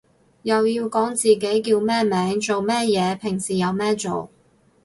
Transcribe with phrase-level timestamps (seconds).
[0.41, 4.31] 又要講自己叫咩名做咩嘢平時有咩做